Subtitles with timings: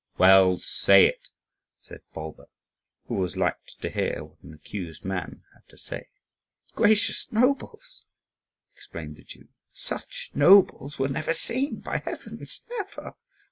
[0.17, 1.27] "Well, say it,"
[1.79, 2.47] said Bulba,
[3.05, 6.07] who always liked to hear what an accused man had to say.
[6.73, 8.03] "Gracious nobles,"
[8.73, 13.13] exclaimed the Jew, "such nobles were never seen, by heavens, never!